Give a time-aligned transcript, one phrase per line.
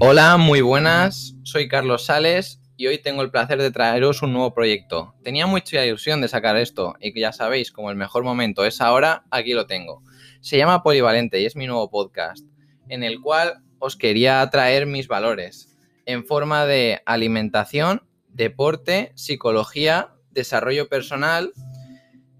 [0.00, 1.36] Hola, muy buenas.
[1.44, 5.14] Soy Carlos Sales y hoy tengo el placer de traeros un nuevo proyecto.
[5.22, 8.80] Tenía mucha ilusión de sacar esto y que ya sabéis, como el mejor momento es
[8.80, 10.02] ahora, aquí lo tengo.
[10.40, 12.44] Se llama Polivalente y es mi nuevo podcast,
[12.88, 20.88] en el cual os quería traer mis valores en forma de alimentación, deporte, psicología, desarrollo
[20.88, 21.52] personal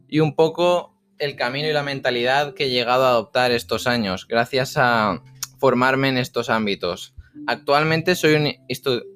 [0.08, 4.26] y un poco el camino y la mentalidad que he llegado a adoptar estos años,
[4.26, 5.22] gracias a
[5.58, 7.14] formarme en estos ámbitos.
[7.46, 8.52] Actualmente soy un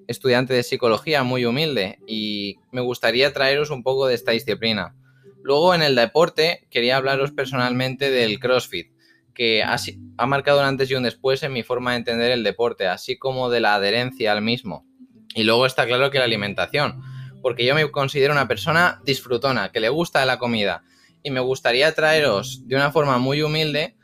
[0.07, 4.95] estudiante de psicología muy humilde y me gustaría traeros un poco de esta disciplina.
[5.43, 8.89] Luego en el deporte quería hablaros personalmente del CrossFit,
[9.34, 9.77] que ha,
[10.17, 13.19] ha marcado un antes y un después en mi forma de entender el deporte, así
[13.19, 14.87] como de la adherencia al mismo.
[15.34, 17.03] Y luego está claro que la alimentación,
[17.43, 20.83] porque yo me considero una persona disfrutona, que le gusta la comida,
[21.23, 23.97] y me gustaría traeros de una forma muy humilde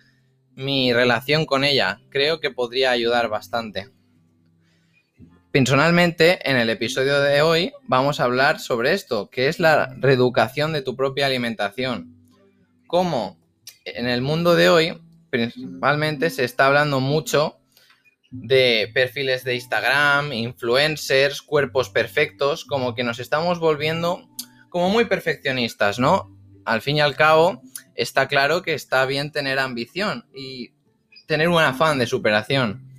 [0.56, 2.00] mi relación con ella.
[2.10, 3.88] Creo que podría ayudar bastante.
[5.52, 10.72] Personalmente, en el episodio de hoy vamos a hablar sobre esto, que es la reeducación
[10.72, 12.14] de tu propia alimentación.
[12.86, 13.36] Cómo
[13.84, 17.58] en el mundo de hoy, principalmente, se está hablando mucho
[18.30, 24.28] de perfiles de Instagram, influencers, cuerpos perfectos, como que nos estamos volviendo
[24.68, 26.32] como muy perfeccionistas, ¿no?
[26.64, 27.60] Al fin y al cabo,
[27.96, 30.74] está claro que está bien tener ambición y
[31.26, 32.89] tener un afán de superación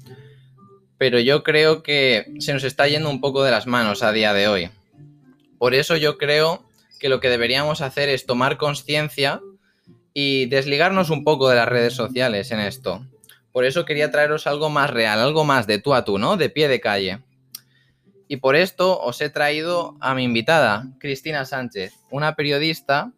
[1.01, 4.33] pero yo creo que se nos está yendo un poco de las manos a día
[4.33, 4.69] de hoy.
[5.57, 6.63] Por eso yo creo
[6.99, 9.41] que lo que deberíamos hacer es tomar conciencia
[10.13, 13.03] y desligarnos un poco de las redes sociales en esto.
[13.51, 16.37] Por eso quería traeros algo más real, algo más de tú a tú, ¿no?
[16.37, 17.23] De pie de calle.
[18.27, 23.11] Y por esto os he traído a mi invitada, Cristina Sánchez, una periodista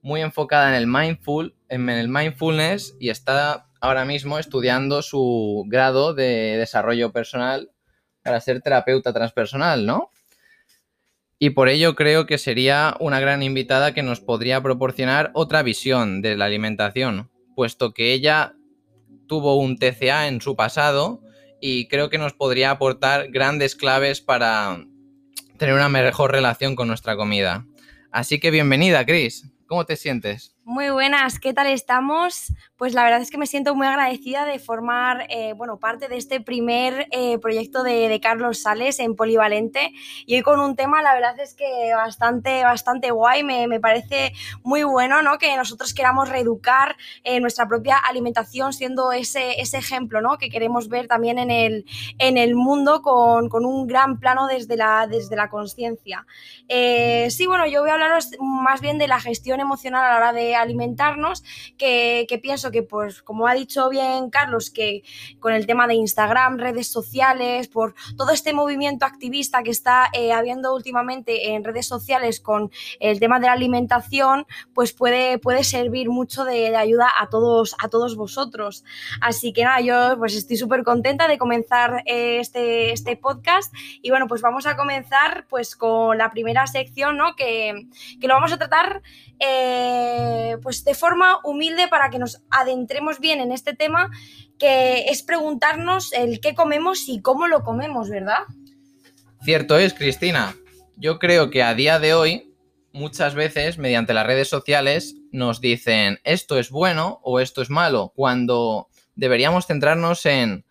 [0.00, 6.14] muy enfocada en el mindful, en el mindfulness y está ahora mismo estudiando su grado
[6.14, 7.70] de desarrollo personal
[8.22, 10.08] para ser terapeuta transpersonal, ¿no?
[11.38, 16.22] Y por ello creo que sería una gran invitada que nos podría proporcionar otra visión
[16.22, 18.54] de la alimentación, puesto que ella
[19.28, 21.20] tuvo un TCA en su pasado
[21.60, 24.82] y creo que nos podría aportar grandes claves para
[25.58, 27.66] tener una mejor relación con nuestra comida.
[28.10, 29.52] Así que bienvenida, Cris.
[29.66, 30.53] ¿Cómo te sientes?
[30.66, 32.50] Muy buenas, ¿qué tal estamos?
[32.78, 36.16] Pues la verdad es que me siento muy agradecida de formar, eh, bueno, parte de
[36.16, 39.92] este primer eh, proyecto de, Carlos Sales en Polivalente
[40.24, 44.32] y hoy con un tema, la verdad es que bastante, bastante guay, me, parece
[44.62, 45.36] muy bueno, ¿no?
[45.36, 50.38] Que nosotros queramos reeducar eh, nuestra propia alimentación siendo ese, ese ejemplo, ¿no?
[50.38, 51.84] Que queremos ver también en el,
[52.18, 56.26] en el mundo con, un gran plano desde la, desde la conciencia.
[56.68, 60.32] sí, bueno, yo voy a hablaros más bien de la gestión emocional a la hora
[60.32, 61.42] de alimentarnos,
[61.78, 65.02] que, pienso que, pues, como ha dicho bien Carlos, que
[65.40, 70.32] con el tema de Instagram, redes sociales, por todo este movimiento activista que está eh,
[70.32, 72.70] habiendo últimamente en redes sociales con
[73.00, 77.88] el tema de la alimentación, pues puede, puede servir mucho de, ayuda a todos, a
[77.88, 78.84] todos vosotros.
[79.20, 84.10] Así que nada, yo pues estoy súper contenta de comenzar eh, este, este podcast y
[84.10, 87.34] bueno, pues vamos a comenzar pues con la primera sección, ¿no?
[87.36, 87.88] Que,
[88.20, 89.02] que lo vamos a tratar
[89.38, 94.10] eh, pues de forma humilde para que nos adentremos bien en este tema,
[94.58, 98.44] que es preguntarnos el qué comemos y cómo lo comemos, ¿verdad?
[99.42, 100.54] Cierto es, Cristina.
[100.96, 102.54] Yo creo que a día de hoy,
[102.92, 108.12] muchas veces, mediante las redes sociales, nos dicen esto es bueno o esto es malo,
[108.14, 110.64] cuando deberíamos centrarnos en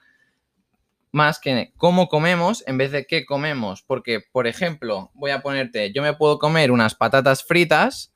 [1.11, 3.84] más que cómo comemos en vez de qué comemos.
[3.84, 8.12] Porque, por ejemplo, voy a ponerte, yo me puedo comer unas patatas fritas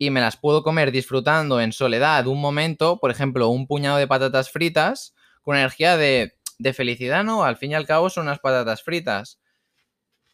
[0.00, 4.06] y me las puedo comer disfrutando en soledad un momento, por ejemplo, un puñado de
[4.06, 6.32] patatas fritas con energía de,
[6.72, 7.44] felicidad, ¿no?
[7.44, 9.40] Al fin y al cabo son unas patatas fritas.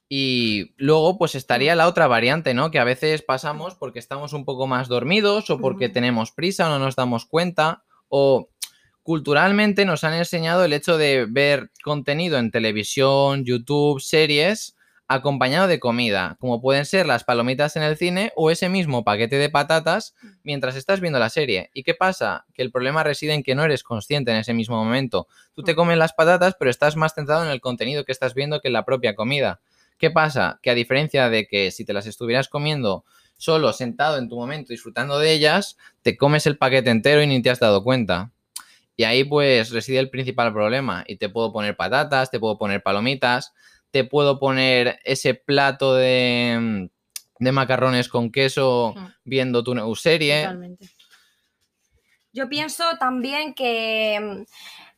[0.08, 2.70] Y luego pues estaría la otra variante, ¿no?
[2.70, 6.70] Que a veces pasamos porque estamos un poco más dormidos o porque tenemos prisa o
[6.70, 8.50] no nos damos cuenta o
[9.02, 14.75] culturalmente nos han enseñado el hecho de ver contenido en televisión, YouTube, series
[15.08, 19.36] acompañado de comida, como pueden ser las palomitas en el cine o ese mismo paquete
[19.36, 21.70] de patatas mientras estás viendo la serie.
[21.74, 22.44] ¿Y qué pasa?
[22.54, 25.28] Que el problema reside en que no eres consciente en ese mismo momento.
[25.54, 28.60] Tú te comes las patatas, pero estás más centrado en el contenido que estás viendo
[28.60, 29.60] que en la propia comida.
[29.98, 30.58] ¿Qué pasa?
[30.62, 33.04] Que a diferencia de que si te las estuvieras comiendo
[33.36, 37.40] solo, sentado en tu momento, disfrutando de ellas, te comes el paquete entero y ni
[37.42, 38.32] te has dado cuenta.
[38.96, 41.04] Y ahí pues reside el principal problema.
[41.06, 43.52] Y te puedo poner patatas, te puedo poner palomitas,
[43.90, 46.90] te puedo poner ese plato de,
[47.38, 48.94] de macarrones con queso
[49.24, 50.42] viendo tu serie.
[50.42, 50.88] Totalmente.
[52.32, 54.44] Yo pienso también que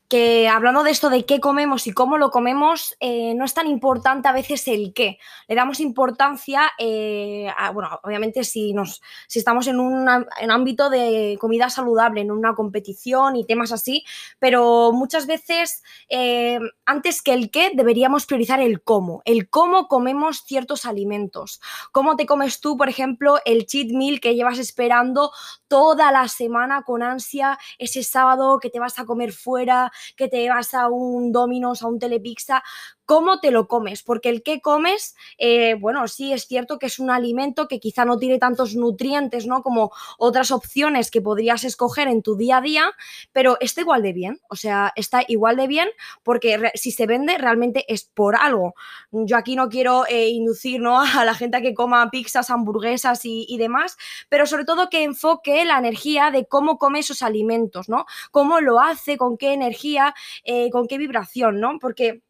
[0.08, 3.66] que hablando de esto de qué comemos y cómo lo comemos, eh, no es tan
[3.66, 5.18] importante a veces el qué.
[5.46, 10.08] Le damos importancia, eh, bueno, obviamente si, nos, si estamos en un
[10.50, 14.04] ámbito de comida saludable, en una competición y temas así,
[14.38, 20.42] pero muchas veces eh, antes que el qué deberíamos priorizar el cómo, el cómo comemos
[20.46, 21.60] ciertos alimentos.
[21.92, 25.32] ¿Cómo te comes tú, por ejemplo, el cheat meal que llevas esperando
[25.68, 29.92] toda la semana con ansia, ese sábado que te vas a comer fuera?
[30.16, 32.62] Que te vas a un Domino's, a un Telepizza,
[33.08, 36.98] cómo te lo comes, porque el que comes, eh, bueno, sí es cierto que es
[36.98, 39.62] un alimento que quizá no tiene tantos nutrientes, ¿no?
[39.62, 42.92] Como otras opciones que podrías escoger en tu día a día,
[43.32, 45.88] pero está igual de bien, o sea, está igual de bien
[46.22, 48.74] porque si se vende realmente es por algo.
[49.10, 51.00] Yo aquí no quiero eh, inducir, ¿no?
[51.18, 53.96] A la gente a que coma pizzas, hamburguesas y, demás,
[54.28, 58.04] pero sobre todo que enfoque la energía de cómo come esos alimentos, ¿no?
[58.32, 60.14] Cómo lo hace, con qué energía,
[60.44, 61.78] eh, con qué vibración, ¿no?
[61.80, 62.22] Porque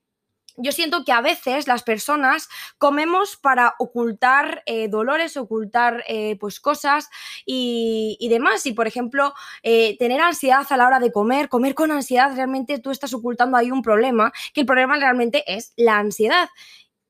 [0.58, 6.60] yo siento que a veces las personas comemos para ocultar eh, dolores, ocultar eh, pues
[6.60, 7.08] cosas
[7.46, 8.66] y, demás.
[8.66, 12.78] Y por ejemplo, eh, tener ansiedad a la hora de comer, comer con ansiedad, realmente
[12.78, 16.49] tú estás ocultando ahí un problema, que el problema realmente es la ansiedad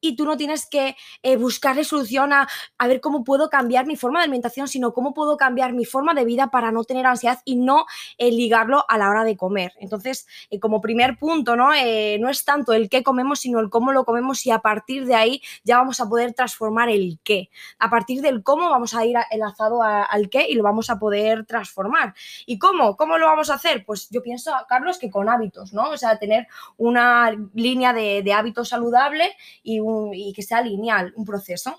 [0.01, 2.49] y tú no tienes que eh, buscarle solución a,
[2.87, 6.25] ver cómo puedo cambiar mi forma de alimentación, sino cómo puedo cambiar mi forma de
[6.25, 7.87] vida para no tener ansiedad y no
[8.17, 9.73] eh, ligarlo a la hora de comer.
[9.79, 11.69] Entonces, eh, como primer punto, ¿no?
[11.69, 15.15] no es tanto el qué comemos, sino el cómo lo comemos y a partir de
[15.15, 17.51] ahí ya vamos a poder transformar el qué.
[17.79, 21.45] A partir del cómo vamos a ir enlazado al qué y lo vamos a poder
[21.47, 22.15] transformar.
[22.47, 22.97] ¿Y cómo?
[22.97, 23.85] ¿Cómo lo vamos a hacer?
[23.85, 25.91] Pues yo pienso, Carlos, que con hábitos, ¿no?
[25.91, 26.47] O sea, tener
[26.77, 29.81] una línea de, hábitos saludable y
[30.13, 31.77] y que sea lineal un proceso.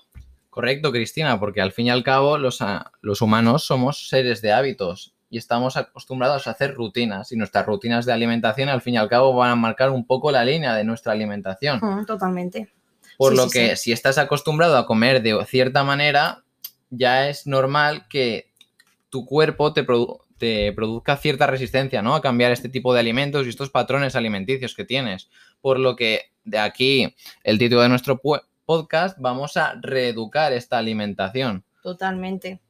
[0.50, 4.52] Correcto, Cristina, porque al fin y al cabo los, ah, los humanos somos seres de
[4.52, 8.96] hábitos y estamos acostumbrados a hacer rutinas y nuestras rutinas de alimentación al fin y
[8.96, 11.78] al cabo van a marcar un poco la línea de nuestra alimentación.
[11.80, 12.68] Mm, totalmente.
[13.16, 16.42] Por lo que si estás acostumbrado a comer de cierta manera,
[16.90, 18.50] ya es normal que
[19.08, 19.86] tu cuerpo te,
[20.38, 22.14] te produzca cierta resistencia ¿no?
[22.14, 25.28] a cambiar este tipo de alimentos y estos patrones alimenticios que tienes.
[25.60, 27.14] Por lo que de aquí
[27.44, 28.20] el título de nuestro
[28.64, 31.64] podcast, vamos a reeducar esta alimentación.
[31.82, 32.60] Totalmente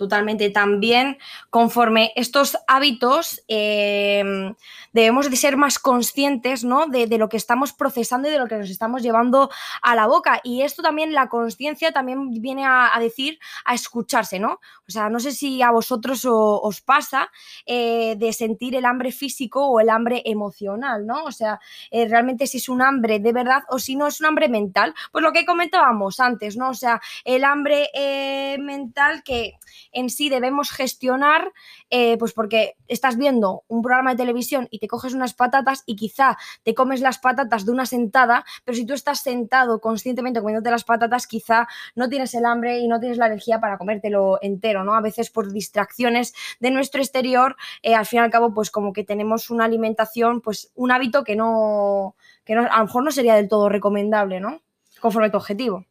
[0.00, 0.48] totalmente.
[0.48, 1.18] También,
[1.50, 4.54] conforme estos hábitos, em,
[4.94, 6.86] debemos de ser más conscientes ¿no?
[6.86, 9.50] de, lo que estamos procesando y de lo que nos estamos llevando
[9.82, 10.40] a la boca.
[10.42, 14.52] Y esto también, la conciencia también viene a, decir a escucharse, ¿no?
[14.88, 17.30] O sea, no sé si a vosotros os pasa
[17.66, 21.24] eh, de sentir el hambre físico o el hambre emocional, ¿no?
[21.24, 21.60] O sea,
[21.90, 24.94] eh, realmente si es un hambre de verdad o si no es un hambre mental.
[25.12, 26.70] Pues lo que comentábamos antes, ¿no?
[26.70, 29.58] O sea, el hambre eh, mental que
[29.92, 31.52] en sí debemos gestionar,
[31.90, 35.96] eh, pues porque estás viendo un programa de televisión y te coges unas patatas y
[35.96, 40.70] quizá te comes las patatas de una sentada, pero si tú estás sentado conscientemente comiéndote
[40.70, 44.84] las patatas, quizá no tienes el hambre y no tienes la energía para comértelo entero,
[44.84, 44.94] ¿no?
[44.94, 48.92] A veces por distracciones de nuestro exterior, eh, al fin y al cabo, pues como
[48.92, 53.10] que tenemos una alimentación, pues un hábito que no, que no, a lo mejor no
[53.10, 54.60] sería del todo recomendable, ¿no?
[55.00, 55.86] Conforme a tu objetivo.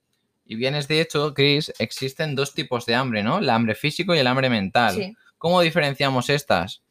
[0.52, 3.38] Y vienes, de hecho, Chris, existen dos tipos de hambre, ¿no?
[3.38, 5.16] El hambre físico y el hambre mental.
[5.38, 6.82] ¿Cómo diferenciamos estas?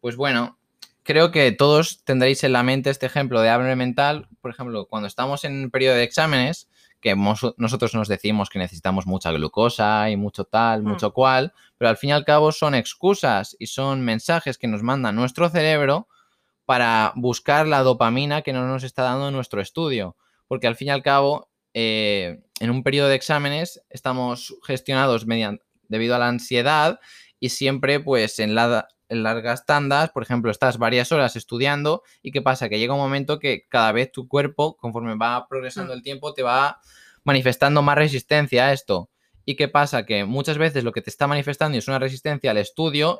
[0.00, 0.56] Pues bueno,
[1.02, 4.28] creo que todos tendréis en la mente este ejemplo de hambre mental.
[4.40, 6.70] Por ejemplo, cuando estamos en un periodo de exámenes,
[7.02, 10.88] que nosotros nos decimos que necesitamos mucha glucosa y mucho tal, mm.
[10.88, 14.82] mucho cual, pero al fin y al cabo son excusas y son mensajes que nos
[14.82, 16.08] manda nuestro cerebro
[16.64, 20.16] para buscar la dopamina que no nos está dando nuestro estudio.
[20.48, 25.64] Porque al fin y al cabo eh, en un periodo de exámenes estamos gestionados mediante,
[25.88, 27.00] debido a la ansiedad
[27.40, 32.68] y siempre pues en, largas tandas, por ejemplo, estás varias horas estudiando y qué pasa,
[32.68, 35.96] que llega un momento que cada vez tu cuerpo, conforme va progresando mm.
[35.96, 36.80] el tiempo, te va
[37.24, 39.10] manifestando más resistencia a esto.
[39.44, 40.06] ¿Y qué pasa?
[40.06, 43.18] Que muchas veces lo que te está manifestando es una resistencia al estudio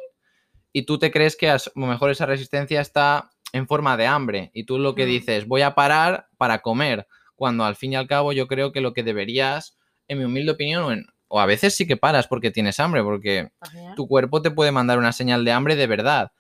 [0.73, 4.53] y tú te crees que a lo mejor esa resistencia está en forma de hambre
[4.55, 5.09] y tú lo que mm.
[5.09, 7.09] dices, voy a parar para comer
[7.43, 10.53] cuando al fin y al cabo yo creo que lo que deberías, en mi humilde
[10.53, 13.51] opinión, o, a veces sí que paras porque tienes hambre, porque
[13.97, 16.31] tu cuerpo te puede mandar una señal de hambre de verdad.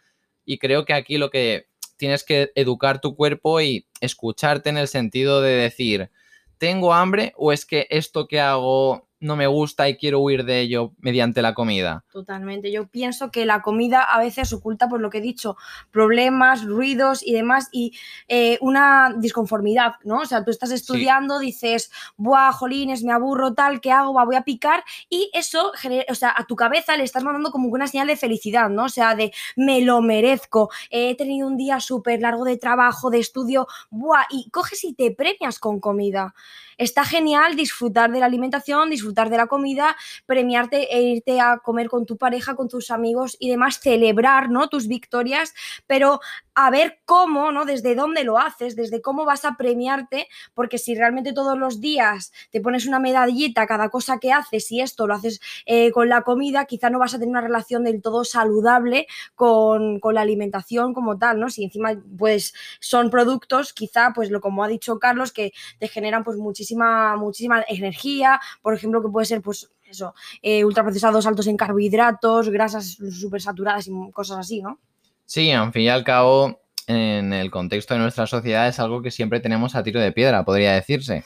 [0.44, 1.66] Y creo que aquí lo que
[1.96, 6.12] tienes que educar tu cuerpo y escucharte en el sentido de decir,
[6.56, 10.60] ¿tengo hambre o es que esto que hago no me gusta y quiero huir de
[10.60, 12.04] ello mediante la comida.
[12.12, 12.72] Totalmente.
[12.72, 15.56] Yo pienso que la comida a veces oculta, por lo que he dicho,
[15.92, 20.18] problemas, ruidos y demás, y eh, una disconformidad, ¿no?
[20.18, 24.12] O sea, tú estás estudiando, dices, buah, jolines, me aburro, tal, ¿qué hago?
[24.12, 25.72] voy a picar, y eso,
[26.08, 28.84] o sea, a tu cabeza le estás mandando como una señal de felicidad, ¿no?
[28.84, 33.20] O sea, de me lo merezco, he tenido un día súper largo de trabajo, de
[33.20, 36.34] estudio, buah, y coges y te premias con comida
[36.82, 39.96] está genial disfrutar de la alimentación, disfrutar de la comida,
[40.26, 44.68] premiarte e irte a comer con tu pareja, con tus amigos y demás, celebrar, ¿no?
[44.68, 45.54] Tus victorias,
[45.86, 46.20] pero
[46.54, 47.64] a ver cómo, ¿no?
[47.64, 52.32] Desde dónde lo haces, desde cómo vas a premiarte, porque si realmente todos los días
[52.50, 56.22] te pones una medallita cada cosa que haces y esto lo haces eh, con la
[56.22, 61.16] comida, quizá no vas a tener una relación del todo saludable con, la alimentación como
[61.16, 61.48] tal, ¿no?
[61.48, 66.22] Si encima, pues, son productos, quizá, pues, lo como ha dicho Carlos, que te generan,
[66.22, 66.36] pues,
[66.74, 72.48] muchísima, muchísima energía, por ejemplo, que puede ser, pues, eso, eh, ultraprocesados altos en carbohidratos,
[72.48, 74.78] grasas súper saturadas y cosas así, ¿no?
[75.26, 79.10] Sí, al fin y al cabo, en el contexto de nuestra sociedad es algo que
[79.10, 81.24] siempre tenemos a tiro de piedra, podría decirse.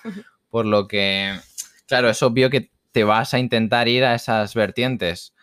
[0.50, 1.38] Por lo que,
[1.86, 5.34] claro, es obvio que te vas a intentar ir a esas vertientes.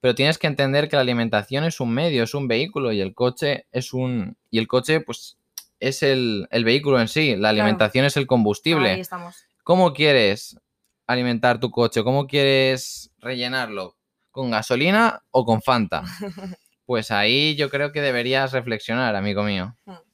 [0.00, 3.14] Pero tienes que entender que la alimentación es un medio, es un vehículo y el
[3.14, 4.36] coche es un.
[4.50, 5.36] Y el coche, pues,
[5.78, 7.36] es el, vehículo en sí.
[7.36, 8.90] La alimentación es el combustible.
[8.90, 9.44] Ahí estamos.
[9.70, 10.58] ¿Cómo quieres
[11.06, 12.02] alimentar tu coche?
[12.02, 13.94] ¿Cómo quieres rellenarlo?
[14.32, 16.02] ¿Con gasolina o con Fanta?
[16.86, 19.76] Pues ahí yo creo que deberías reflexionar, amigo mío.
[19.86, 20.10] Hmm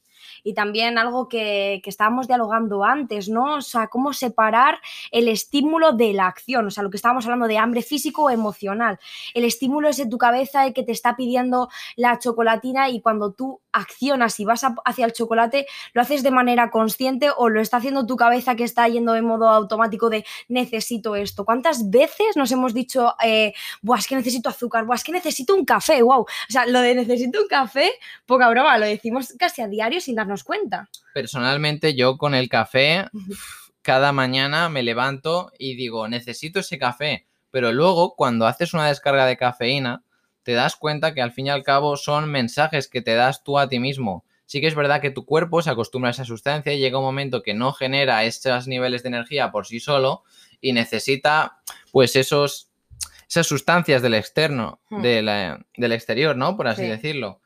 [0.47, 3.57] y también algo que, estábamos dialogando antes, ¿no?
[3.57, 4.79] O sea, cómo separar
[5.11, 8.31] el estímulo de la acción, o sea, lo que estábamos hablando de hambre físico o
[8.31, 9.01] emocional.
[9.35, 13.33] El estímulo es en tu cabeza el que te está pidiendo la chocolatina y cuando
[13.33, 17.77] tú accionas y vas hacia el chocolate, lo haces de manera consciente o lo está
[17.77, 21.45] haciendo tu cabeza que está yendo de modo automático de necesito esto.
[21.45, 23.53] ¿Cuántas veces nos hemos dicho, eh,
[23.83, 26.23] Buah, es que necesito azúcar, Buah, es que necesito un café, wow?
[26.23, 27.93] O sea, lo de necesito un café,
[28.25, 30.89] poca broma, lo decimos casi a diario sin darnos cuenta.
[31.13, 33.07] Personalmente yo con el café,
[33.83, 37.27] cada mañana me levanto y digo, necesito ese café.
[37.51, 40.03] Pero luego cuando haces una descarga de cafeína,
[40.47, 43.59] te das cuenta que al fin y al cabo son mensajes que te das tú
[43.59, 44.25] a ti mismo.
[44.45, 47.05] Sí que es verdad que tu cuerpo se acostumbra a esa sustancia y llega un
[47.05, 50.23] momento que no genera estos niveles de energía por sí solo
[50.61, 51.59] y necesita
[51.91, 52.71] pues esos
[53.29, 55.03] esas sustancias del externo, hmm.
[55.03, 56.57] del exterior, ¿no?
[56.57, 57.41] Por así decirlo.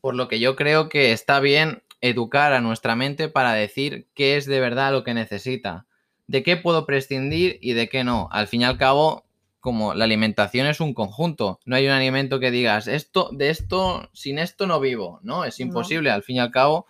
[0.00, 4.36] Por lo que yo creo que está bien educar a nuestra mente para decir qué
[4.36, 5.86] es de verdad lo que necesita,
[6.28, 8.28] de qué puedo prescindir y de qué no.
[8.30, 9.23] Al fin y al cabo,
[9.64, 14.10] como la alimentación es un conjunto, no hay un alimento que digas, esto, de esto,
[14.12, 15.46] sin esto no vivo, ¿no?
[15.46, 16.86] Es imposible, al fin y al cabo,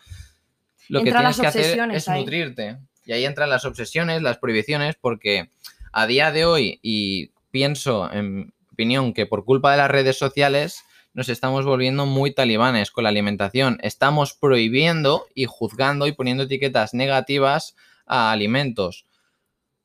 [0.88, 2.78] lo que tienes que hacer es nutrirte.
[3.04, 5.50] Y ahí entran las obsesiones, las prohibiciones, porque
[5.92, 10.82] a día de hoy, y pienso en opinión que por culpa de las redes sociales,
[11.12, 13.78] nos estamos volviendo muy talibanes con la alimentación.
[13.82, 19.06] Estamos prohibiendo y juzgando y poniendo etiquetas negativas a alimentos.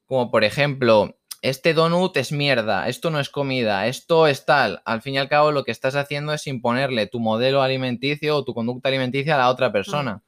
[0.08, 4.82] Como por ejemplo, este donut es mierda, esto no es comida, esto es tal.
[4.86, 8.44] Al fin y al cabo lo que estás haciendo es imponerle tu modelo alimenticio o
[8.44, 10.24] tu conducta alimenticia a la otra persona.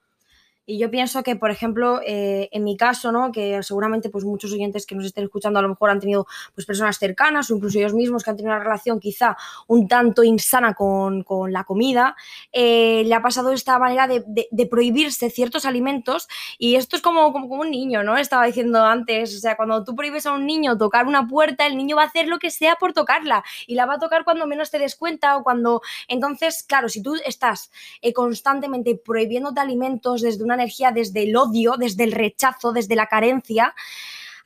[0.66, 3.32] Y yo pienso que, por ejemplo, eh, en mi caso, ¿no?
[3.32, 6.68] que seguramente pues, muchos oyentes que nos estén escuchando a lo mejor han tenido pues,
[6.68, 9.36] personas cercanas o incluso ellos mismos que han tenido una relación quizá
[9.68, 12.16] un tanto insana con, con la comida,
[12.52, 16.28] eh, le ha pasado esta manera de, de, prohibirse ciertos alimentos
[16.58, 18.18] y esto es como, como, como, un niño, ¿no?
[18.18, 21.76] Estaba diciendo antes, o sea, cuando tú prohíbes a un niño tocar una puerta, el
[21.76, 24.46] niño va a hacer lo que sea por tocarla y la va a tocar cuando
[24.46, 25.82] menos te des cuenta o cuando...
[26.08, 31.76] Entonces, claro, si tú estás eh, constantemente prohibiéndote alimentos desde una energía desde el odio,
[31.78, 33.74] desde el rechazo, desde la carencia,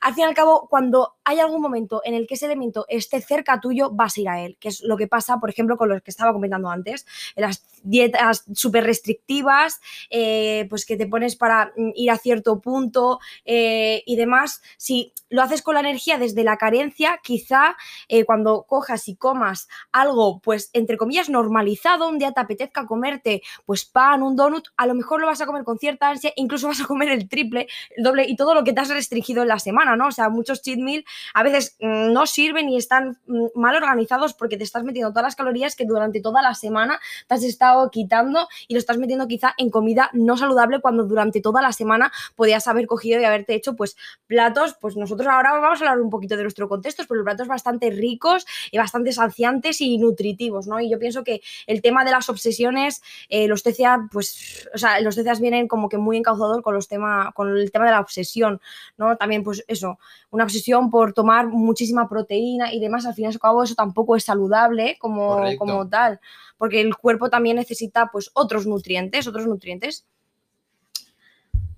[0.00, 3.20] al fin y al cabo, cuando hay algún momento en el que ese elemento esté
[3.20, 5.88] cerca tuyo, vas a ir a él, que es lo que pasa, por ejemplo, con
[5.88, 11.72] lo que estaba comentando antes, las dietas súper restrictivas, eh, pues que te pones para
[11.76, 14.62] mm, ir a cierto punto eh, y demás.
[14.76, 17.76] Si lo haces con la energía desde la carencia, quizá
[18.08, 23.42] eh, cuando cojas y comas algo, pues entre comillas, normalizado, un día te apetezca comerte,
[23.64, 26.68] pues pan, un donut, a lo mejor lo vas a comer con cierta ansia, incluso
[26.68, 29.48] vas a comer el triple, el doble y todo lo que te has restringido en
[29.48, 30.08] la semana, ¿no?
[30.08, 34.34] O sea, muchos cheat meal a veces mm, no sirven y están mm, mal organizados
[34.34, 37.90] porque te estás metiendo todas las calorías que durante toda la semana te has estado
[37.90, 42.10] quitando y lo estás metiendo quizá en comida no saludable cuando durante toda la semana
[42.34, 46.10] podías haber cogido y haberte hecho pues platos, pues nosotros ahora vamos a hablar un
[46.10, 50.80] poquito de nuestro contexto, pero platos bastante ricos y bastante saciantes y nutritivos, ¿no?
[50.80, 55.00] Y yo pienso que el tema de las obsesiones, eh, los TCA, pues, o sea,
[55.00, 58.00] los TCA vienen como que muy encauzados con los tema, con el tema de la
[58.00, 58.60] obsesión,
[58.96, 59.16] ¿no?
[59.16, 59.98] También, pues eso,
[60.30, 64.16] una obsesión por tomar muchísima proteína y demás, al fin y al cabo eso tampoco
[64.16, 66.20] es saludable como, como tal,
[66.58, 70.06] porque el cuerpo también necesita pues otros nutrientes, otros nutrientes.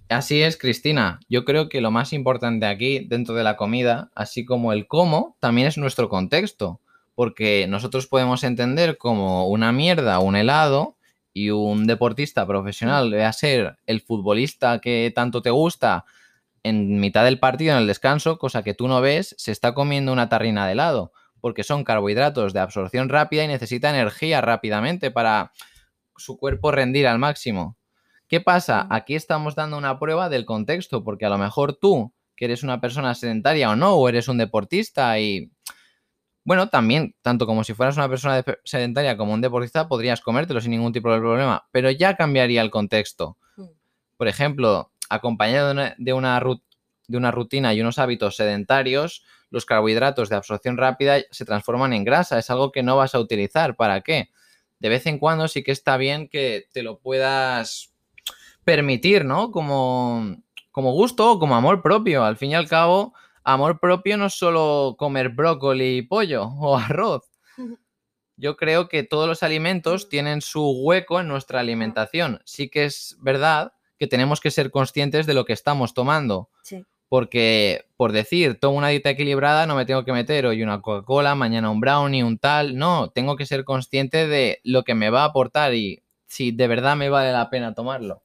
[0.09, 1.21] Así es, Cristina.
[1.29, 5.37] Yo creo que lo más importante aquí, dentro de la comida, así como el cómo,
[5.39, 6.81] también es nuestro contexto.
[7.15, 10.97] Porque nosotros podemos entender como una mierda un helado
[11.35, 16.05] y un deportista profesional, a ser el futbolista que tanto te gusta,
[16.69, 20.13] en mitad del partido, en el descanso, cosa que tú no ves, se está comiendo
[20.13, 25.53] una tarrina de helado, porque son carbohidratos de absorción rápida y necesita energía rápidamente para
[26.17, 27.77] su cuerpo rendir al máximo.
[28.29, 28.87] ¿Qué pasa?
[28.91, 32.81] Aquí estamos dando una prueba del contexto, porque a lo mejor tú, que eres una
[32.81, 35.51] persona sedentaria o no, o eres un deportista y...
[36.45, 40.71] Bueno, también, tanto como si fueras una persona sedentaria como un deportista, podrías comértelo sin
[40.71, 43.37] ningún tipo de problema, pero ya cambiaría el contexto.
[43.57, 43.65] Mm.
[44.17, 46.43] Por ejemplo, acompañado de una,
[47.09, 52.05] de una rutina y unos hábitos sedentarios, los carbohidratos de absorción rápida se transforman en
[52.05, 52.39] grasa.
[52.39, 53.77] Es algo que no vas a utilizar.
[53.77, 54.31] ¿Para qué?
[54.79, 57.93] De vez en cuando sí que está bien que te lo puedas
[58.65, 59.51] permitir, ¿no?
[59.51, 60.37] Como,
[60.71, 62.25] como gusto o como amor propio.
[62.25, 66.77] Al fin y al cabo, amor propio no es solo comer brócoli y pollo o
[66.77, 67.25] arroz.
[68.37, 72.41] Yo creo que todos los alimentos tienen su hueco en nuestra alimentación.
[72.45, 76.51] Sí que es verdad que tenemos que ser conscientes de lo que estamos tomando.
[77.09, 81.35] Porque, por decir, tomo una dieta equilibrada, no me tengo que meter hoy una Coca-Cola,
[81.35, 82.77] mañana un brownie, un tal.
[82.77, 86.69] No, tengo que ser consciente de lo que me va a aportar y si de
[86.69, 88.23] verdad me vale la pena tomarlo.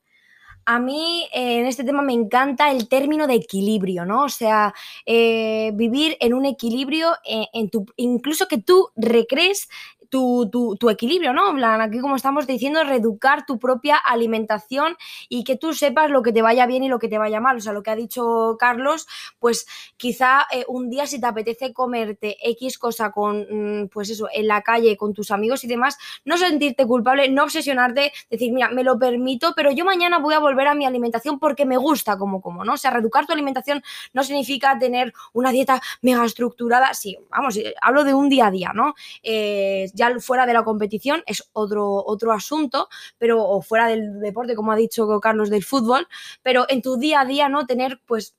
[0.65, 4.23] A mí eh, en este tema me encanta el término de equilibrio, ¿no?
[4.23, 4.73] O sea,
[5.05, 9.67] eh, vivir en un equilibrio, eh, en tu, incluso que tú recrees
[10.09, 11.53] tu, equilibrio, ¿no?
[11.81, 14.95] Aquí como estamos diciendo, reeducar tu propia alimentación
[15.29, 17.57] y que tú sepas lo que te vaya bien y lo que te vaya mal.
[17.57, 19.07] O sea, lo que ha dicho Carlos,
[19.39, 19.65] pues
[19.97, 24.47] quizá eh, un día si te apetece comerte X cosa con, mm, pues eso, en
[24.47, 28.83] la calle, con tus amigos y demás, no sentirte culpable, no obsesionarte, decir, mira, me
[28.83, 32.41] lo permito, pero yo mañana voy a volver a mi alimentación porque me gusta como
[32.41, 32.73] como, ¿no?
[32.73, 33.83] O sea, reeducar tu alimentación
[34.13, 38.51] no significa tener una dieta mega estructurada, sí, vamos, eh, hablo de un día a
[38.51, 38.95] día, ¿no?
[39.21, 39.89] Eh,
[40.21, 44.75] fuera de la competición es otro, otro asunto, pero o fuera del deporte, como ha
[44.75, 46.07] dicho Carlos, del fútbol,
[46.41, 47.65] pero en tu día a día, ¿no?
[47.65, 48.35] Tener pues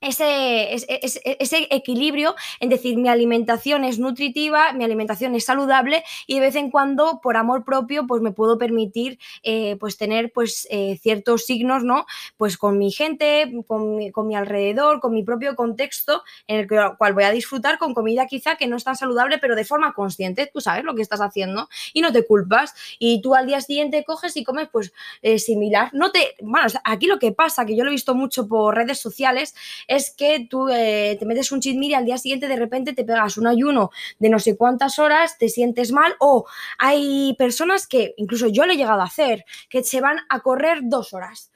[0.00, 6.40] ese, ese, equilibrio en decir mi alimentación es nutritiva, mi alimentación es saludable y de
[6.40, 10.98] vez en cuando por amor propio pues me puedo permitir eh, pues tener pues eh,
[11.02, 12.06] ciertos signos, ¿no?
[12.38, 16.96] Pues con mi gente, con mi, con mi, alrededor, con mi propio contexto en el
[16.96, 19.92] cual voy a disfrutar con comida quizá que no es tan saludable pero de forma
[19.92, 23.60] consciente, tú sabes lo que estás haciendo y no te culpas y tú al día
[23.60, 27.76] siguiente coges y comes pues eh, similar, no te, bueno, aquí lo que pasa que
[27.76, 29.54] yo lo he visto mucho por redes sociales
[29.90, 32.92] es que tú eh, te metes un cheat meal y al día siguiente de repente
[32.92, 36.46] te pegas un ayuno de no sé cuántas horas, te sientes mal o
[36.78, 40.78] hay personas que, incluso yo lo he llegado a hacer, que se van a correr
[40.84, 41.50] dos horas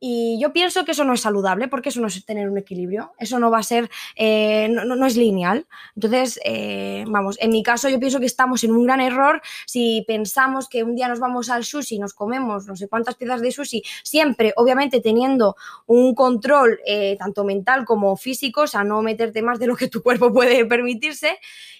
[0.00, 3.12] y yo pienso que eso no es saludable porque eso no es tener un equilibrio,
[3.18, 5.66] eso no va a ser, eh, no, es lineal.
[5.96, 10.04] Entonces, eh, vamos, en mi caso yo pienso que estamos en un gran error si
[10.06, 13.40] pensamos que un día nos vamos al sushi y nos comemos no sé cuántas piezas
[13.40, 15.56] de sushi, siempre, obviamente teniendo
[15.86, 19.88] un control eh, tanto mental como físico, o sea, no meterte más de lo que
[19.88, 21.38] tu cuerpo puede permitirse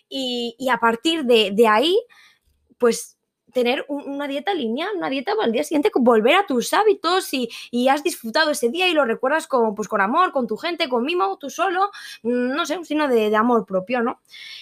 [0.08, 1.98] y, y a partir de, de ahí,
[2.78, 3.17] pues
[3.52, 7.48] tener una dieta lineal, una dieta al día siguiente, volver a tus hábitos y,
[7.88, 11.04] has disfrutado ese día y lo recuerdas con, pues, con amor, con tu gente, con
[11.04, 11.90] mimo, tú solo,
[12.22, 14.20] mm, no sé, un signo de, amor propio, ¿no?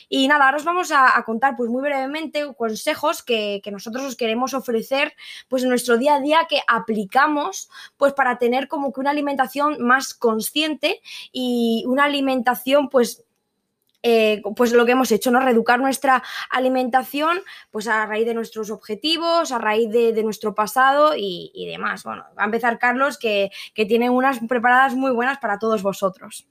[0.08, 4.54] Y nada, ahora os vamos a, contar pues muy brevemente consejos que, nosotros os queremos
[4.54, 5.12] ofrecer
[5.48, 9.82] pues en nuestro día a día que aplicamos pues para tener como que una alimentación
[9.82, 11.00] más consciente
[11.32, 13.24] y una alimentación pues
[14.08, 15.40] eh, pues lo que hemos hecho, ¿no?
[15.40, 17.40] Reeducar nuestra alimentación,
[17.72, 22.04] pues a raíz de nuestros objetivos, a raíz de, nuestro pasado y, demás.
[22.04, 26.46] Bueno, va a empezar Carlos, que, tiene unas preparadas muy buenas para todos vosotros.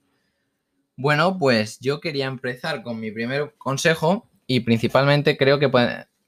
[0.96, 5.70] Bueno, pues yo quería empezar con mi primer consejo y principalmente creo que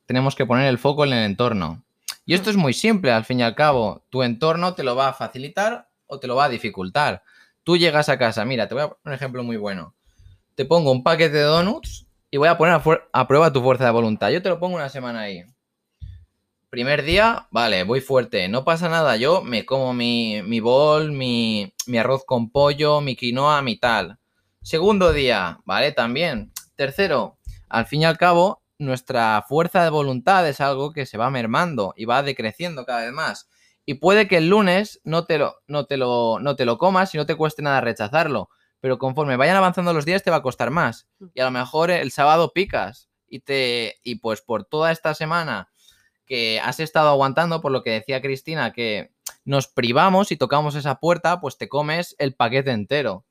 [0.06, 1.84] tenemos que poner el foco en el entorno.
[2.24, 5.08] Y esto es muy simple, al fin y al cabo, tu entorno te lo va
[5.08, 7.22] a facilitar o te lo va a dificultar.
[7.64, 9.94] Tú llegas a casa, mira, te voy a poner un ejemplo muy bueno
[10.58, 13.92] te pongo un paquete de donuts y voy a poner a, prueba tu fuerza de
[13.92, 14.30] voluntad.
[14.30, 15.44] Yo te lo pongo una semana ahí.
[16.68, 21.72] Primer día, vale, voy fuerte, no pasa nada, yo me como mi, mi bol, mi,
[21.86, 24.18] mi arroz con pollo, mi quinoa, mi tal.
[24.60, 26.50] Segundo día, vale, también.
[26.74, 31.30] Tercero, al fin y al cabo, nuestra fuerza de voluntad es algo que se va
[31.30, 33.48] mermando y va decreciendo cada vez más.
[33.86, 37.14] Y puede que el lunes no te lo, no te lo, no te lo comas
[37.14, 38.48] y no te cueste nada rechazarlo.
[38.80, 41.08] Pero conforme vayan avanzando los días te va a costar más.
[41.34, 43.96] Y a lo mejor el sábado picas y te.
[44.02, 45.68] Y pues por toda esta semana
[46.26, 49.12] que has estado aguantando, por lo que decía Cristina, que
[49.44, 53.24] nos privamos y tocamos esa puerta, pues te comes el paquete entero.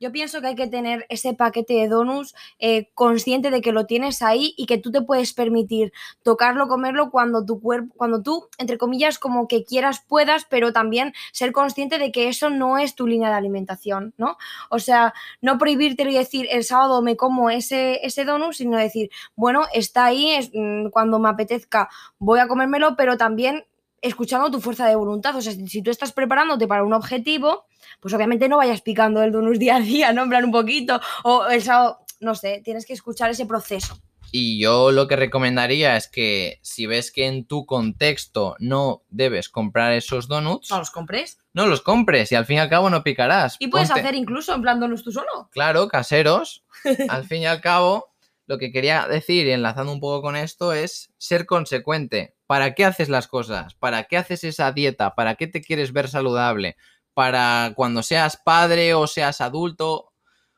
[0.00, 3.84] Yo pienso que hay que tener ese paquete de donuts eh, consciente de que lo
[3.84, 8.48] tienes ahí y que tú te puedes permitir tocarlo, comerlo cuando tu cuerpo, cuando tú,
[8.58, 12.94] entre comillas, como que quieras, puedas, pero también ser consciente de que eso no es
[12.94, 14.38] tu línea de alimentación, ¿no?
[14.70, 19.10] O sea, no prohibirte y decir el sábado me como ese, ese donut, sino decir,
[19.36, 23.66] bueno, está ahí, mm, cuando me apetezca voy a comérmelo, pero también
[24.02, 25.36] escuchando tu fuerza de voluntad.
[25.36, 27.66] O sea, si tú estás preparándote para un objetivo,
[28.00, 30.22] pues obviamente no vayas picando el donus día a día, ¿no?
[30.22, 33.98] En plan un poquito, o el sábado, no sé, tienes que escuchar ese proceso.
[34.32, 39.48] Y yo lo que recomendaría es que si ves que en tu contexto no debes
[39.48, 40.70] comprar esos donuts.
[40.70, 41.38] No los compres.
[41.52, 43.56] No los compres y al fin y al cabo no picarás.
[43.58, 45.48] Y puedes hacer incluso en plan donuts tú solo.
[45.50, 46.64] Claro, caseros.
[47.08, 48.12] al fin y al cabo,
[48.46, 52.34] lo que quería decir y enlazando un poco con esto es ser consecuente.
[52.50, 53.76] ¿Para qué haces las cosas?
[53.76, 55.14] ¿Para qué haces esa dieta?
[55.14, 56.76] ¿Para qué te quieres ver saludable?
[57.14, 60.10] Para cuando seas padre o seas adulto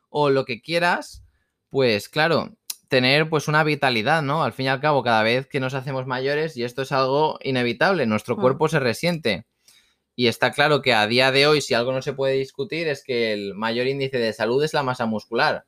[0.08, 1.22] o lo que quieras,
[1.68, 2.56] pues claro,
[2.88, 4.42] tener pues una vitalidad, ¿no?
[4.42, 7.38] Al fin y al cabo, cada vez que nos hacemos mayores, y esto es algo
[7.42, 8.40] inevitable, nuestro mm.
[8.40, 9.44] cuerpo se resiente.
[10.16, 13.04] Y está claro que a día de hoy, si algo no se puede discutir, es
[13.04, 15.66] que el mayor índice de salud es la masa muscular.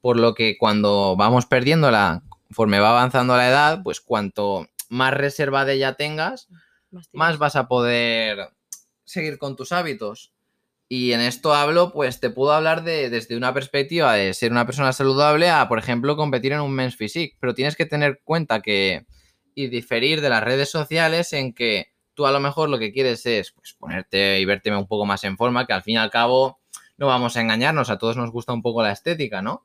[0.00, 5.64] Por lo que cuando vamos perdiéndola, conforme va avanzando la edad, pues cuanto más reserva
[5.64, 6.48] de ella tengas,
[7.12, 8.50] más, vas a poder
[9.04, 10.32] seguir con tus hábitos.
[10.88, 14.66] Y en esto hablo, pues te puedo hablar de, desde una perspectiva de ser una
[14.66, 17.36] persona saludable a, por ejemplo, competir en un men's physique.
[17.40, 19.06] Pero tienes que tener cuenta que
[19.56, 23.24] y diferir de las redes sociales en que tú a lo mejor lo que quieres
[23.26, 26.10] es pues, ponerte y verte un poco más en forma, que al fin y al
[26.10, 26.60] cabo
[26.96, 29.64] no vamos a engañarnos, a todos nos gusta un poco la estética, ¿no?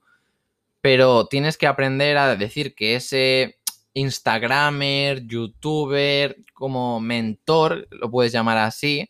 [0.82, 3.59] Pero tienes que aprender a decir que ese
[3.93, 9.10] Instagramer, youtuber, como mentor, lo puedes llamar así,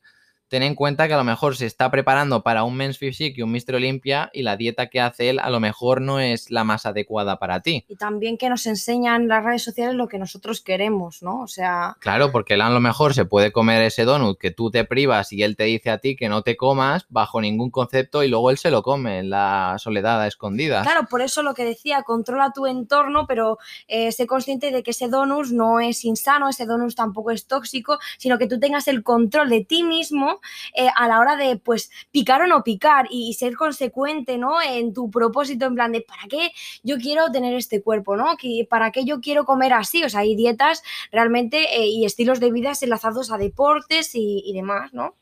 [0.50, 3.44] ten en cuenta que a lo mejor se está preparando para un Men's Physique y
[3.44, 3.76] un Mr.
[3.76, 7.38] Olympia y la dieta que hace él a lo mejor no es la más adecuada
[7.38, 7.86] para ti.
[7.88, 11.42] Y también que nos enseñan las redes sociales lo que nosotros queremos, ¿no?
[11.42, 11.96] O sea...
[12.00, 15.32] Claro, porque él a lo mejor se puede comer ese donut que tú te privas
[15.32, 18.50] y él te dice a ti que no te comas bajo ningún concepto y luego
[18.50, 20.84] él se lo come en la soledad a escondidas.
[20.86, 24.92] Claro, por eso lo que decía, controla tu entorno, pero eh, sé consciente de que
[24.92, 29.04] ese donut no es insano, ese donut tampoco es tóxico, sino que tú tengas el
[29.04, 30.39] control de ti mismo
[30.74, 34.62] eh, a la hora de, pues, picar o no picar y, ser consecuente, ¿no?
[34.62, 36.52] En tu propósito, en plan de, ¿para qué
[36.84, 38.36] yo quiero tener este cuerpo, ¿no?
[38.70, 40.04] ¿Para qué yo quiero comer así?
[40.04, 44.94] O sea, hay dietas realmente eh, y estilos de vida enlazados a deportes y, demás,
[44.94, 45.16] ¿no?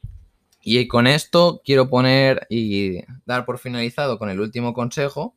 [0.61, 5.35] Y con esto quiero poner y dar por finalizado con el último consejo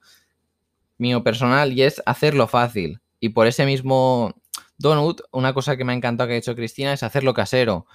[0.98, 3.00] mío personal y es hacerlo fácil.
[3.20, 4.34] Y por ese mismo
[4.78, 7.86] donut, una cosa que me ha encantado que ha hecho Cristina es hacerlo casero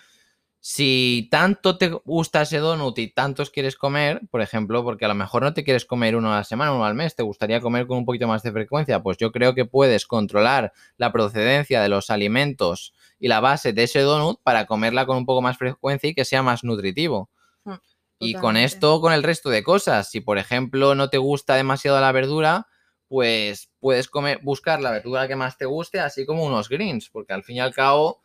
[0.68, 5.14] si tanto te gusta ese donut y tantos quieres comer, por ejemplo, porque a lo
[5.14, 7.86] mejor no te quieres comer uno a la semana, uno al mes, te gustaría comer
[7.86, 11.90] con un poquito más de frecuencia, pues yo creo que puedes controlar la procedencia de
[11.90, 16.10] los alimentos y la base de ese donut para comerla con un poco más frecuencia
[16.10, 17.30] y que sea más nutritivo.
[17.64, 17.76] Hmm,
[18.18, 22.02] y con esto, con el resto de cosas, si por ejemplo no te gusta demasiado
[22.02, 22.66] la verdura,
[23.08, 27.34] pues puedes comer, buscar la verdura que más te guste, así como unos greens, porque
[27.34, 28.20] al fin y al cabo,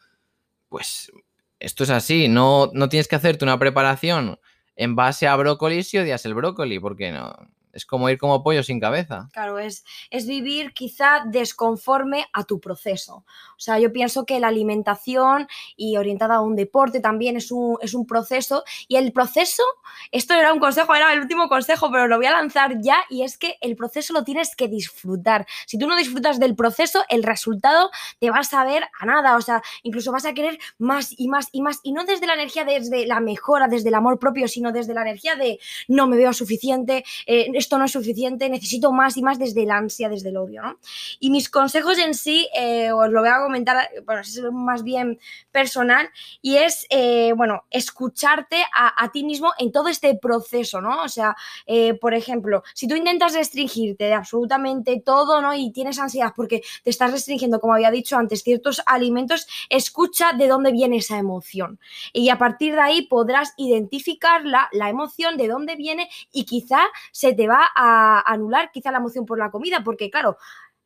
[0.70, 1.12] pues
[1.60, 4.38] esto es así, no, no tienes que hacerte una preparación
[4.76, 7.34] en base a brócoli si odias el brócoli, porque no,
[7.72, 9.28] es como ir como pollo sin cabeza.
[9.32, 13.24] Claro, es, es vivir quizá desconforme a tu proceso.
[13.56, 17.76] O sea, yo pienso que la alimentación y orientada a un deporte también es un,
[17.80, 18.64] es un proceso.
[18.88, 19.62] Y el proceso,
[20.10, 23.22] esto era un consejo, era el último consejo, pero lo voy a lanzar ya, y
[23.22, 25.46] es que el proceso lo tienes que disfrutar.
[25.66, 29.36] Si tú no disfrutas del proceso, el resultado te vas a ver a nada.
[29.36, 31.80] O sea, incluso vas a querer más y más y más.
[31.82, 35.02] Y no desde la energía, desde la mejora, desde el amor propio, sino desde la
[35.02, 37.04] energía de no me veo suficiente.
[37.26, 40.62] Eh, esto no es suficiente, necesito más y más desde el ansia, desde el odio,
[40.62, 40.78] ¿no?
[41.20, 45.18] Y mis consejos en sí, eh, os lo voy a comentar, bueno, es más bien
[45.52, 46.08] personal,
[46.42, 51.02] y es, eh, bueno, escucharte a, ti mismo en todo este proceso, ¿no?
[51.02, 55.54] O sea, eh, por ejemplo, si tú intentas restringirte de absolutamente todo, ¿no?
[55.54, 60.48] Y tienes ansiedad porque te estás restringiendo, como había dicho antes, ciertos alimentos, escucha de
[60.48, 61.78] dónde viene esa emoción.
[62.12, 66.80] Y a partir de ahí podrás identificar la, la emoción, de dónde viene, y quizá
[67.12, 70.36] se te va a anular quizá la emoción por la comida, porque claro,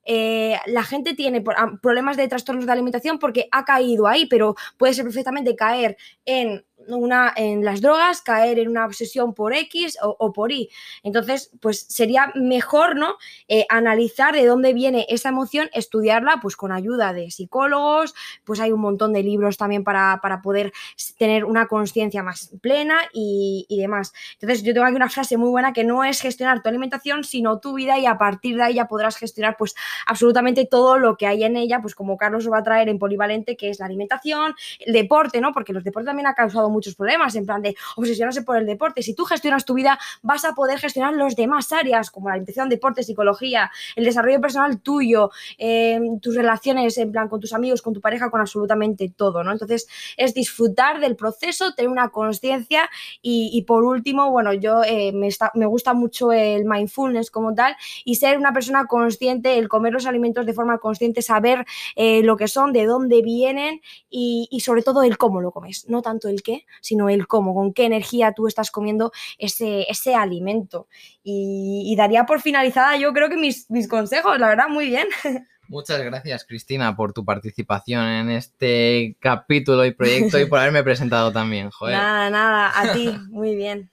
[0.07, 1.43] eh, la gente tiene
[1.83, 6.65] problemas de trastornos de alimentación porque ha caído ahí, pero puede ser perfectamente caer en
[6.89, 10.71] una, en las drogas, caer en una obsesión por X o, por Y.
[11.03, 13.17] Entonces, pues sería mejor, ¿no?
[13.49, 18.73] Eh, analizar de dónde viene esa emoción, estudiarla, pues con ayuda de psicólogos, pues hay
[18.73, 20.73] un montón de libros también para, poder
[21.19, 24.13] tener una conciencia más plena y, demás.
[24.35, 27.61] Entonces, yo tengo aquí una frase muy buena que no es gestionar tu alimentación, sino
[27.61, 29.75] tu vida y a partir de ahí ya podrás gestionar, pues,
[30.07, 33.57] absolutamente todo lo que hay en ella, pues como Carlos va a traer en Polivalente,
[33.57, 35.53] que es la alimentación, el deporte, ¿no?
[35.53, 39.03] Porque los deportes también ha causado muchos problemas, en plan de obsesionarse por el deporte.
[39.03, 42.69] Si tú gestionas tu vida, vas a poder gestionar los demás áreas, como la alimentación,
[42.69, 47.95] deporte, psicología, el desarrollo personal tuyo, eh, tus relaciones, en plan, con tus amigos, con
[47.95, 49.53] tu pareja, con absolutamente todo, ¿no?
[49.53, 52.91] Entonces, es disfrutar del proceso, tener una conciencia
[53.23, 58.17] y, por último, bueno, yo eh, me, me gusta mucho el mindfulness como tal y
[58.17, 61.65] ser una persona consciente, el comer los alimentos de forma consciente, saber
[61.97, 66.03] eh, lo que son, de dónde vienen y sobre todo el cómo lo comes, no
[66.03, 70.89] tanto el qué, sino el cómo, con qué energía tú estás comiendo ese, ese alimento.
[71.23, 75.07] Y, daría por finalizada yo creo que mis, mis consejos, la verdad, muy bien.
[75.69, 81.33] Muchas gracias, Cristina, por tu participación en este capítulo y proyecto y por haberme presentado
[81.33, 81.71] también.
[81.71, 81.97] Joder.
[81.97, 83.91] Nada, nada, a ti, muy bien.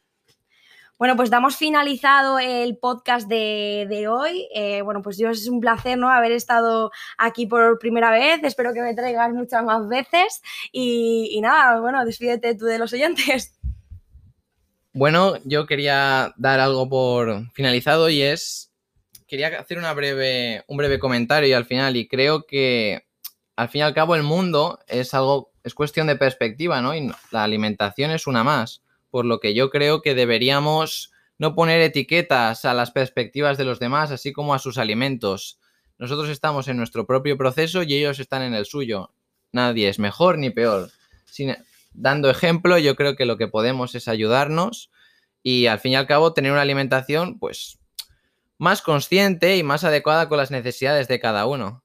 [1.01, 4.47] Bueno, pues damos finalizado el podcast de, hoy.
[4.53, 6.11] Eh, bueno, pues yo es un placer ¿no?
[6.11, 8.43] haber estado aquí por primera vez.
[8.43, 10.43] Espero que me traigas muchas más veces.
[10.71, 13.51] Y, nada, bueno, despídete tú de los oyentes.
[14.93, 18.71] Bueno, yo quería dar algo por finalizado y es.
[19.25, 21.95] Quería hacer una breve, un breve comentario al final.
[21.95, 23.07] Y creo que
[23.55, 25.51] al fin y al cabo el mundo es algo.
[25.63, 26.93] es cuestión de perspectiva, ¿no?
[26.93, 31.81] Y la alimentación es una más por lo que yo creo que deberíamos no poner
[31.81, 35.59] etiquetas a las perspectivas de los demás, así como a sus alimentos.
[35.97, 39.13] Nosotros estamos en nuestro propio proceso y ellos están en el suyo.
[39.51, 40.89] Nadie es mejor ni peor.
[41.93, 44.89] dando ejemplo, yo creo que lo que podemos es ayudarnos
[45.43, 47.79] y al fin y al cabo tener una alimentación pues
[48.57, 51.83] más consciente y más adecuada con las necesidades de cada uno.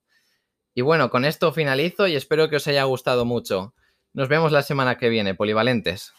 [0.75, 3.75] Y bueno, con esto finalizo y espero que os haya gustado mucho.
[4.13, 6.13] Nos vemos la semana que viene, polivalentes.